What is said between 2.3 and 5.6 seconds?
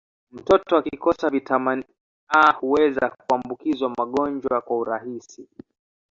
huweza kuambukizwa magonjwa kwa urahisi